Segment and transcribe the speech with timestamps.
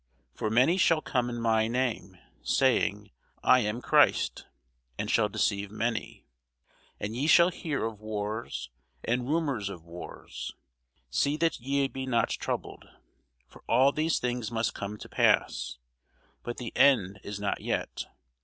[0.33, 3.11] For many shall come in my name, saying,
[3.43, 4.47] I am Christ;
[4.97, 6.25] and shall deceive many.
[6.99, 8.71] And ye shall hear of wars
[9.03, 10.55] and rumours of wars:
[11.11, 12.85] see that ye be not troubled:
[13.47, 15.77] for all these things must come to pass,
[16.41, 18.05] but the end is not yet.